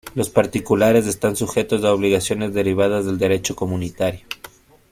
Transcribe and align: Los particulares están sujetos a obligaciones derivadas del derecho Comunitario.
Los 0.15 0.31
particulares 0.31 1.05
están 1.05 1.35
sujetos 1.35 1.83
a 1.83 1.93
obligaciones 1.93 2.55
derivadas 2.55 3.05
del 3.05 3.19
derecho 3.19 3.55
Comunitario. 3.55 4.21